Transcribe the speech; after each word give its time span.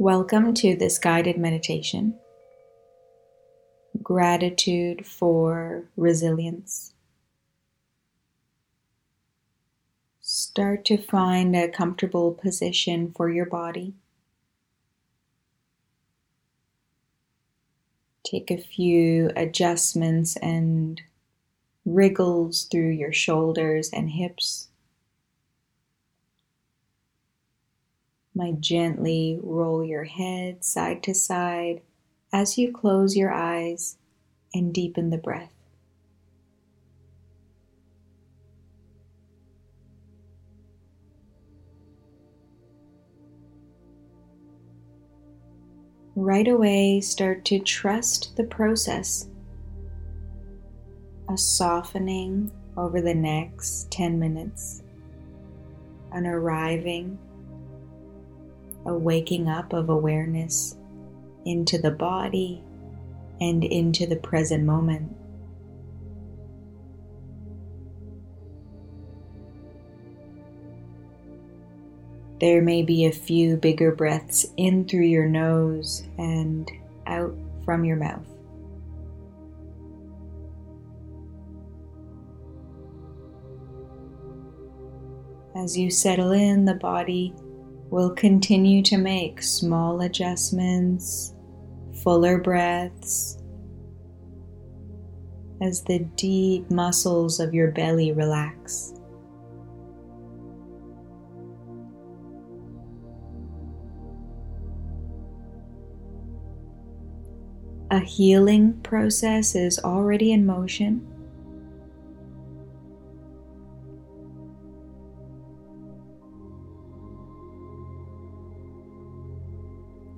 Welcome 0.00 0.54
to 0.54 0.76
this 0.76 0.96
guided 0.96 1.38
meditation. 1.38 2.16
Gratitude 4.00 5.04
for 5.04 5.88
resilience. 5.96 6.92
Start 10.20 10.84
to 10.84 10.98
find 10.98 11.56
a 11.56 11.68
comfortable 11.68 12.30
position 12.30 13.12
for 13.16 13.28
your 13.28 13.46
body. 13.46 13.94
Take 18.22 18.52
a 18.52 18.56
few 18.56 19.32
adjustments 19.34 20.36
and 20.36 21.02
wriggles 21.84 22.68
through 22.70 22.90
your 22.90 23.12
shoulders 23.12 23.90
and 23.92 24.10
hips. 24.10 24.67
Might 28.38 28.60
gently 28.60 29.36
roll 29.42 29.84
your 29.84 30.04
head 30.04 30.64
side 30.64 31.02
to 31.02 31.12
side 31.12 31.82
as 32.32 32.56
you 32.56 32.72
close 32.72 33.16
your 33.16 33.32
eyes 33.32 33.98
and 34.54 34.72
deepen 34.72 35.10
the 35.10 35.18
breath. 35.18 35.52
Right 46.14 46.46
away, 46.46 47.00
start 47.00 47.44
to 47.46 47.58
trust 47.58 48.36
the 48.36 48.44
process. 48.44 49.28
A 51.28 51.36
softening 51.36 52.52
over 52.76 53.00
the 53.00 53.14
next 53.14 53.90
10 53.90 54.18
minutes, 54.18 54.82
an 56.12 56.26
arriving 56.26 57.18
a 58.88 58.94
waking 58.94 59.48
up 59.48 59.74
of 59.74 59.90
awareness 59.90 60.74
into 61.44 61.76
the 61.78 61.90
body 61.90 62.62
and 63.38 63.62
into 63.62 64.06
the 64.06 64.16
present 64.16 64.64
moment. 64.64 65.14
There 72.40 72.62
may 72.62 72.82
be 72.82 73.04
a 73.04 73.12
few 73.12 73.56
bigger 73.56 73.92
breaths 73.92 74.46
in 74.56 74.86
through 74.86 75.06
your 75.06 75.26
nose 75.26 76.04
and 76.16 76.70
out 77.06 77.36
from 77.64 77.84
your 77.84 77.96
mouth. 77.96 78.26
As 85.56 85.76
you 85.76 85.90
settle 85.90 86.30
in, 86.30 86.64
the 86.64 86.74
body 86.74 87.34
We'll 87.90 88.14
continue 88.14 88.82
to 88.82 88.98
make 88.98 89.42
small 89.42 90.02
adjustments, 90.02 91.34
fuller 92.02 92.38
breaths, 92.38 93.38
as 95.62 95.82
the 95.84 96.00
deep 96.14 96.70
muscles 96.70 97.40
of 97.40 97.54
your 97.54 97.70
belly 97.70 98.12
relax. 98.12 98.92
A 107.90 108.00
healing 108.00 108.78
process 108.82 109.54
is 109.54 109.78
already 109.78 110.32
in 110.32 110.44
motion. 110.44 111.17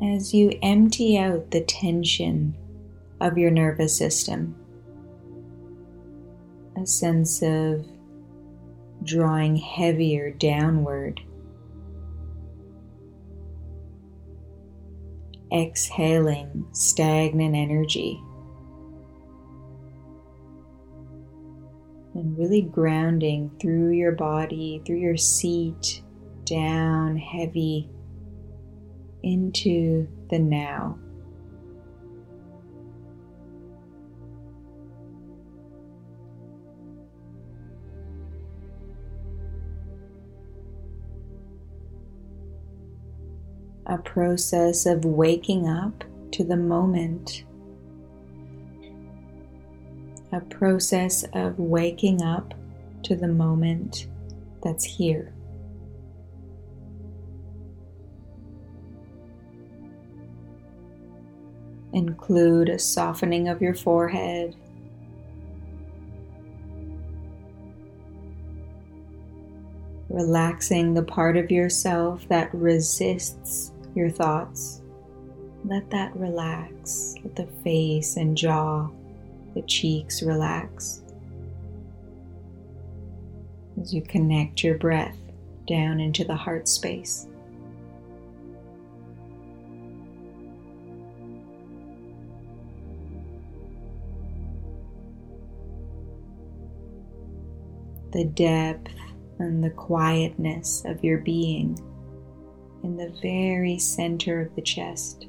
As 0.03 0.33
you 0.33 0.59
empty 0.63 1.19
out 1.19 1.51
the 1.51 1.61
tension 1.61 2.57
of 3.21 3.37
your 3.37 3.51
nervous 3.51 3.97
system. 3.97 4.57
A 6.81 6.87
sense 6.87 7.43
of 7.43 7.87
drawing 9.03 9.57
heavier 9.57 10.31
downward. 10.31 11.21
Exhaling 15.53 16.67
stagnant 16.73 17.55
energy. 17.55 18.23
And 22.15 22.39
really 22.39 22.63
grounding 22.63 23.51
through 23.61 23.91
your 23.91 24.13
body, 24.13 24.81
through 24.87 24.99
your 24.99 25.17
seat, 25.17 26.03
down 26.45 27.17
heavy 27.17 27.91
into 29.23 30.09
the 30.31 30.39
now. 30.39 30.99
A 43.87 43.99
process 43.99 44.87
of 44.87 45.05
waking 45.05 45.69
up 45.69 46.05
to 46.33 46.45
the 46.45 46.57
moment. 46.57 47.43
A 50.33 50.41
process 50.41 51.25
of 51.33 51.59
waking 51.59 52.23
up 52.23 52.55
to 53.03 53.17
the 53.17 53.27
moment 53.27 54.07
that's 54.63 54.85
here. 54.85 55.33
Include 61.93 62.69
a 62.69 62.79
softening 62.79 63.49
of 63.49 63.61
your 63.61 63.75
forehead. 63.75 64.55
Relaxing 70.09 70.95
the 70.95 71.03
part 71.03 71.37
of 71.37 71.51
yourself 71.51 72.27
that 72.29 72.53
resists 72.55 73.73
your 73.95 74.11
thoughts. 74.11 74.83
Let 75.65 75.91
that 75.91 76.15
relax. 76.17 77.15
Let 77.23 77.37
the 77.37 77.47
face 77.63 78.17
and 78.17 78.37
jaw, 78.37 78.89
the 79.55 79.63
cheeks 79.63 80.23
relax. 80.23 81.03
As 83.81 83.93
you 83.95 84.03
connect 84.03 84.63
your 84.63 84.79
breath 84.79 85.17
down 85.67 86.01
into 86.01 86.25
the 86.25 86.35
heart 86.35 86.69
space. 86.69 87.27
The 98.13 98.25
depth 98.25 98.93
and 99.39 99.63
the 99.63 99.71
quietness 99.71 100.83
of 100.85 101.03
your 101.03 101.19
being 101.19 101.79
in 102.83 102.97
the 102.97 103.13
very 103.23 103.79
center 103.79 104.41
of 104.41 104.55
the 104.55 104.63
chest. 104.63 105.27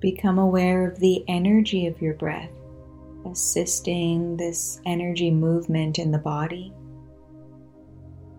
Become 0.00 0.38
aware 0.38 0.86
of 0.86 1.00
the 1.00 1.24
energy 1.26 1.86
of 1.86 2.00
your 2.00 2.14
breath, 2.14 2.50
assisting 3.30 4.36
this 4.36 4.80
energy 4.86 5.30
movement 5.30 5.98
in 5.98 6.10
the 6.10 6.18
body. 6.18 6.72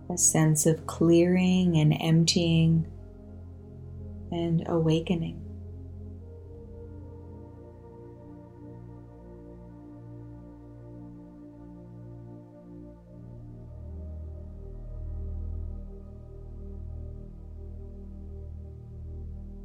A 0.09 0.17
sense 0.17 0.65
of 0.65 0.87
clearing 0.87 1.77
and 1.77 1.95
emptying 1.99 2.87
and 4.31 4.63
awakening. 4.67 5.41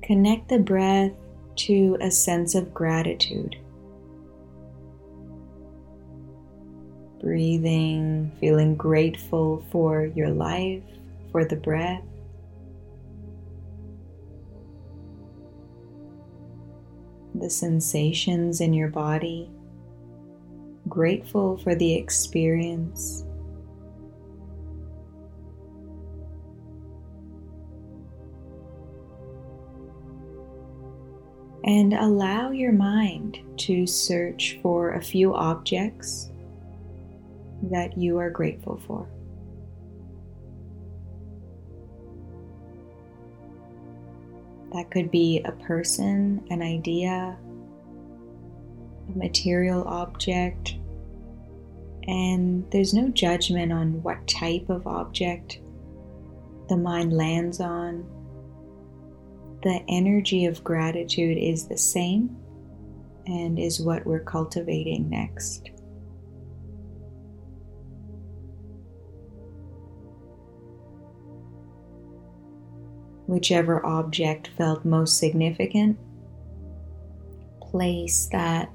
Connect 0.02 0.48
the 0.48 0.58
breath 0.58 1.12
to 1.54 1.96
a 2.00 2.10
sense 2.10 2.54
of 2.56 2.74
gratitude. 2.74 3.56
breathing, 7.22 8.32
feeling 8.40 8.74
grateful 8.74 9.64
for 9.70 10.06
your 10.06 10.30
life, 10.30 10.82
for 11.30 11.44
the 11.44 11.56
breath. 11.56 12.02
The 17.36 17.48
sensations 17.48 18.60
in 18.60 18.74
your 18.74 18.88
body, 18.88 19.48
grateful 20.88 21.56
for 21.58 21.74
the 21.76 21.94
experience. 21.94 23.24
And 31.64 31.94
allow 31.94 32.50
your 32.50 32.72
mind 32.72 33.38
to 33.58 33.86
search 33.86 34.58
for 34.60 34.94
a 34.94 35.02
few 35.02 35.32
objects 35.32 36.31
that 37.70 37.96
you 37.96 38.18
are 38.18 38.30
grateful 38.30 38.80
for. 38.86 39.08
That 44.72 44.90
could 44.90 45.10
be 45.10 45.42
a 45.44 45.52
person, 45.52 46.44
an 46.50 46.62
idea, 46.62 47.36
a 49.08 49.18
material 49.18 49.84
object, 49.84 50.76
and 52.08 52.68
there's 52.72 52.94
no 52.94 53.08
judgment 53.08 53.72
on 53.72 54.02
what 54.02 54.26
type 54.26 54.68
of 54.70 54.86
object 54.86 55.60
the 56.68 56.76
mind 56.76 57.12
lands 57.12 57.60
on. 57.60 58.04
The 59.62 59.80
energy 59.88 60.46
of 60.46 60.64
gratitude 60.64 61.38
is 61.38 61.68
the 61.68 61.78
same 61.78 62.36
and 63.26 63.58
is 63.58 63.80
what 63.80 64.04
we're 64.04 64.24
cultivating 64.24 65.08
next. 65.08 65.70
Whichever 73.32 73.84
object 73.86 74.50
felt 74.58 74.84
most 74.84 75.16
significant, 75.16 75.98
place 77.62 78.28
that 78.30 78.70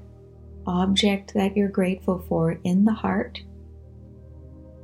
object 0.66 1.32
that 1.34 1.56
you're 1.56 1.68
grateful 1.68 2.24
for 2.28 2.58
in 2.64 2.84
the 2.84 2.92
heart 2.92 3.40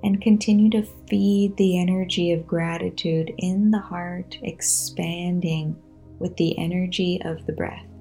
and 0.05 0.23
continue 0.23 0.71
to 0.71 0.87
feed 1.09 1.57
the 1.57 1.77
energy 1.81 2.31
of 2.31 2.47
gratitude 2.47 3.35
in 3.39 3.73
the 3.73 3.81
heart, 3.81 4.39
expanding 4.43 5.75
with 6.21 6.37
the 6.37 6.57
energy 6.57 7.21
of 7.25 7.45
the 7.45 7.53
breath. 7.53 7.94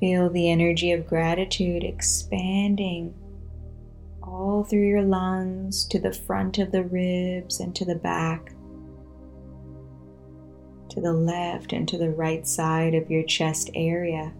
Feel 0.00 0.28
the 0.28 0.50
energy 0.50 0.92
of 0.92 1.06
gratitude 1.06 1.82
expanding 1.82 3.14
all 4.22 4.64
through 4.64 4.86
your 4.86 5.02
lungs 5.02 5.86
to 5.86 5.98
the 5.98 6.12
front 6.12 6.58
of 6.58 6.70
the 6.70 6.84
ribs 6.84 7.60
and 7.60 7.74
to 7.74 7.84
the 7.84 7.94
back, 7.94 8.52
to 10.90 11.00
the 11.00 11.12
left 11.12 11.72
and 11.72 11.88
to 11.88 11.96
the 11.96 12.10
right 12.10 12.46
side 12.46 12.94
of 12.94 13.10
your 13.10 13.22
chest 13.22 13.70
area, 13.74 14.34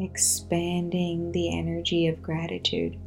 expanding 0.00 1.30
the 1.30 1.56
energy 1.56 2.08
of 2.08 2.22
gratitude. 2.22 2.98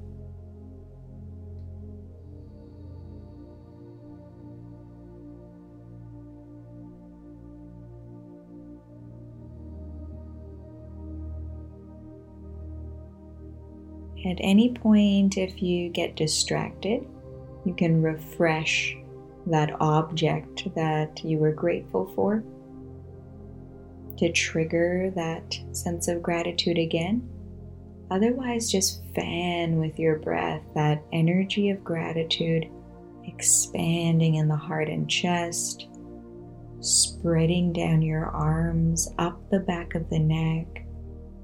At 14.23 14.37
any 14.39 14.73
point, 14.73 15.37
if 15.37 15.61
you 15.61 15.89
get 15.89 16.15
distracted, 16.15 17.05
you 17.65 17.73
can 17.73 18.01
refresh 18.01 18.97
that 19.47 19.79
object 19.79 20.73
that 20.75 21.23
you 21.23 21.37
were 21.37 21.51
grateful 21.51 22.11
for 22.15 22.43
to 24.17 24.31
trigger 24.31 25.11
that 25.15 25.59
sense 25.73 26.07
of 26.07 26.23
gratitude 26.23 26.77
again. 26.77 27.27
Otherwise, 28.09 28.71
just 28.71 29.01
fan 29.13 29.77
with 29.77 29.99
your 29.99 30.17
breath 30.19 30.61
that 30.75 31.03
energy 31.11 31.69
of 31.69 31.83
gratitude 31.83 32.69
expanding 33.25 34.35
in 34.35 34.47
the 34.47 34.55
heart 34.55 34.87
and 34.87 35.09
chest, 35.09 35.87
spreading 36.79 37.73
down 37.73 38.01
your 38.01 38.25
arms, 38.25 39.09
up 39.17 39.49
the 39.49 39.59
back 39.59 39.95
of 39.95 40.09
the 40.09 40.19
neck, 40.19 40.85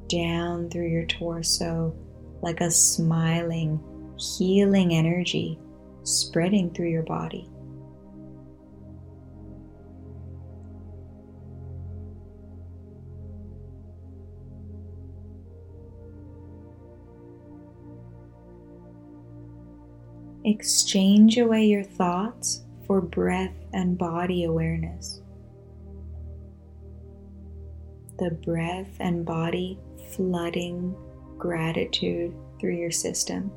down 0.07 0.69
through 0.69 0.87
your 0.87 1.05
torso 1.05 1.95
like 2.41 2.61
a 2.61 2.71
smiling, 2.71 3.79
healing 4.17 4.93
energy 4.93 5.59
spreading 6.03 6.73
through 6.73 6.89
your 6.89 7.03
body. 7.03 7.47
Exchange 20.43 21.37
away 21.37 21.65
your 21.65 21.83
thoughts 21.83 22.63
for 22.87 22.99
breath 22.99 23.53
and 23.73 23.95
body 23.95 24.45
awareness. 24.45 25.21
The 28.17 28.31
breath 28.43 28.97
and 28.99 29.23
body 29.23 29.79
flooding 30.15 30.95
gratitude 31.41 32.31
through 32.59 32.75
your 32.75 32.91
system. 32.91 33.51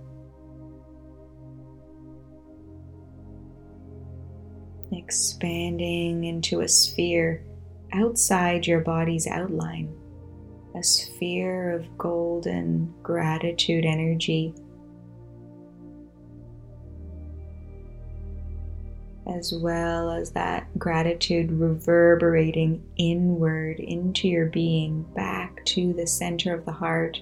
Expanding 4.90 6.24
into 6.24 6.62
a 6.62 6.68
sphere 6.68 7.44
outside 7.92 8.66
your 8.66 8.80
body's 8.80 9.26
outline, 9.26 9.94
a 10.74 10.82
sphere 10.82 11.72
of 11.72 11.98
golden 11.98 12.94
gratitude 13.02 13.84
energy. 13.84 14.54
As 19.26 19.52
well 19.52 20.10
as 20.10 20.32
that 20.32 20.78
gratitude 20.78 21.52
reverberating 21.52 22.82
inward 22.96 23.78
into 23.78 24.28
your 24.28 24.46
being, 24.46 25.02
back 25.14 25.62
to 25.66 25.92
the 25.92 26.06
center 26.06 26.54
of 26.54 26.64
the 26.64 26.72
heart 26.72 27.20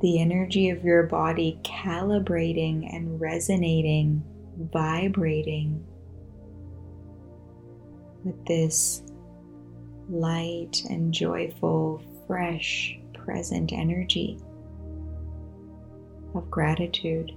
the 0.00 0.20
energy 0.20 0.70
of 0.70 0.84
your 0.84 1.04
body 1.04 1.58
calibrating 1.64 2.94
and 2.94 3.20
resonating, 3.20 4.22
vibrating 4.72 5.84
with 8.24 8.44
this 8.46 9.02
light 10.08 10.82
and 10.90 11.12
joyful, 11.12 12.02
fresh, 12.26 12.98
present 13.14 13.72
energy 13.72 14.38
of 16.34 16.50
gratitude. 16.50 17.32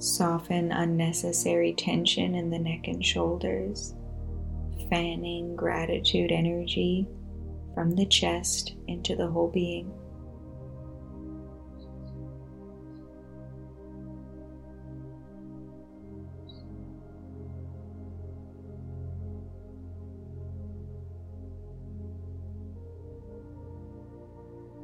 Soften 0.00 0.72
unnecessary 0.72 1.74
tension 1.74 2.34
in 2.34 2.48
the 2.48 2.58
neck 2.58 2.88
and 2.88 3.04
shoulders, 3.04 3.94
fanning 4.88 5.54
gratitude 5.54 6.32
energy 6.32 7.06
from 7.74 7.94
the 7.94 8.06
chest 8.06 8.76
into 8.88 9.14
the 9.14 9.26
whole 9.26 9.50
being. 9.50 9.92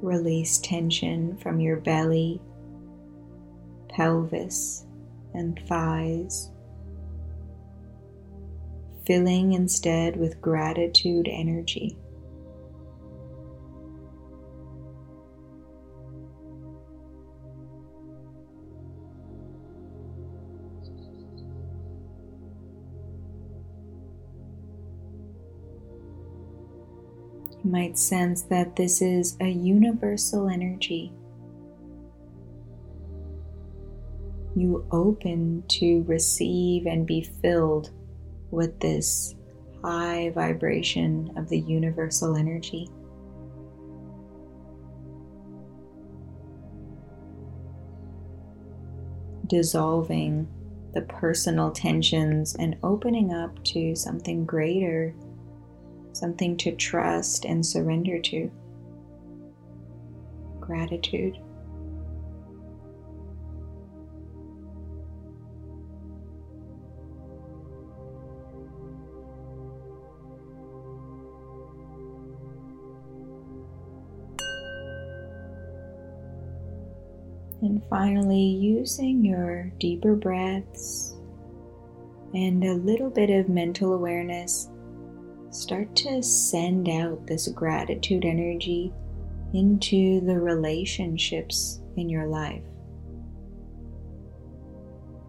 Release 0.03 0.59
tension 0.59 1.39
from 1.39 1.59
your 1.59 1.77
belly, 1.77 2.41
pelvis, 3.89 4.86
and 5.37 5.61
thighs, 5.69 6.51
filling 9.07 9.53
instead 9.53 10.17
with 10.17 10.41
gratitude 10.41 11.29
energy. 11.31 11.99
You 27.63 27.71
might 27.71 27.99
sense 27.99 28.43
that 28.43 28.77
this 28.77 29.03
is 29.03 29.37
a 29.41 29.49
universal 29.49 30.49
energy 30.49 31.13
you 34.57 34.87
open 34.91 35.63
to 35.69 36.03
receive 36.05 36.87
and 36.87 37.07
be 37.07 37.23
filled 37.23 37.91
with 38.51 38.81
this 38.81 39.35
high 39.83 40.31
vibration 40.35 41.31
of 41.37 41.49
the 41.51 41.61
universal 41.61 42.37
energy. 42.37 42.89
Dissolving 49.47 50.49
the 50.95 51.03
personal 51.03 51.71
tensions 51.71 52.57
and 52.59 52.77
opening 52.83 53.35
up 53.35 53.63
to 53.65 53.95
something 53.95 54.47
greater, 54.47 55.15
something 56.15 56.57
to 56.57 56.73
trust 56.73 57.45
and 57.45 57.65
surrender 57.65 58.19
to. 58.19 58.51
Gratitude. 60.59 61.39
And 77.67 77.83
finally, 77.91 78.39
using 78.39 79.25
your 79.25 79.73
deeper 79.81 80.15
breaths 80.15 81.17
and 82.33 82.63
a 82.63 82.75
little 82.75 83.11
bit 83.11 83.29
of 83.29 83.49
mental 83.49 83.93
awareness, 83.93 84.69
start 85.51 85.97
to 85.97 86.23
send 86.23 86.89
out 86.89 87.27
this 87.27 87.49
gratitude 87.49 88.25
energy 88.25 88.93
into 89.53 90.21
the 90.21 90.39
relationships 90.39 91.81
in 91.97 92.09
your 92.09 92.27
life. 92.27 92.63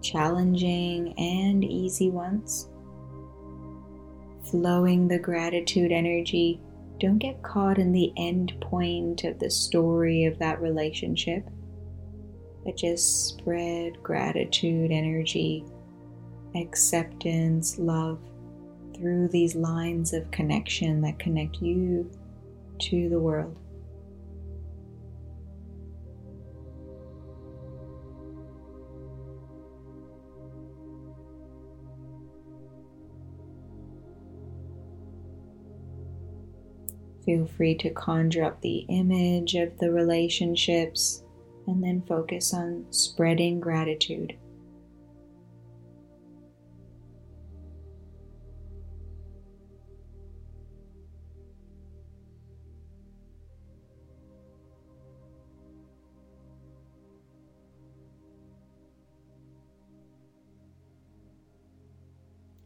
Challenging 0.03 1.17
and 1.17 1.63
easy 1.63 2.11
ones. 2.11 2.69
Flowing 4.51 5.07
the 5.07 5.17
gratitude 5.17 5.91
energy. 5.91 6.61
Don't 6.99 7.17
get 7.17 7.41
caught 7.41 7.79
in 7.79 7.91
the 7.91 8.13
end 8.15 8.53
point 8.61 9.23
of 9.23 9.39
the 9.39 9.49
story 9.49 10.25
of 10.25 10.37
that 10.37 10.61
relationship 10.61 11.49
but 12.63 12.77
just 12.77 13.27
spread 13.29 14.01
gratitude, 14.03 14.91
energy, 14.91 15.63
acceptance, 16.55 17.77
love 17.77 18.19
through 18.95 19.27
these 19.27 19.55
lines 19.55 20.13
of 20.13 20.29
connection 20.31 21.01
that 21.01 21.19
connect 21.19 21.61
you 21.61 22.09
to 22.79 23.09
the 23.09 23.19
world. 23.19 23.55
Feel 37.23 37.45
free 37.45 37.75
to 37.75 37.89
conjure 37.89 38.45
up 38.45 38.61
the 38.61 38.85
image 38.87 39.55
of 39.55 39.77
the 39.79 39.91
relationships 39.91 41.23
and 41.67 41.83
then 41.83 42.01
focus 42.07 42.53
on 42.53 42.85
spreading 42.91 43.59
gratitude. 43.59 44.37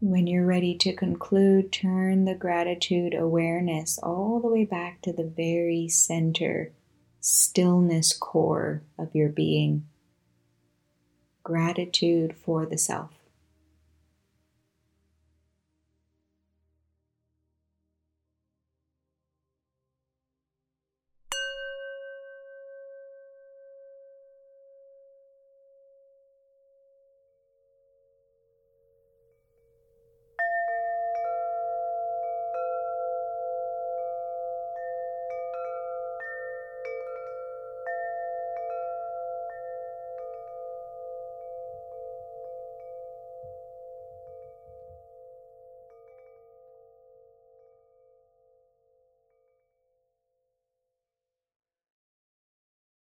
When 0.04 0.26
you're 0.26 0.46
ready 0.46 0.76
to 0.80 0.94
conclude, 0.94 1.72
turn 1.72 2.26
the 2.26 2.34
gratitude 2.34 3.14
awareness 3.14 4.00
all 4.00 4.40
the 4.40 4.48
way 4.48 4.66
back 4.66 5.02
to 5.04 5.14
the 5.14 5.24
very 5.24 5.88
center 5.90 6.72
stillness 7.22 8.12
core 8.12 8.82
of 8.98 9.16
your 9.16 9.30
being. 9.30 9.88
Gratitude 11.44 12.36
for 12.36 12.66
the 12.66 12.78
self. 12.78 13.21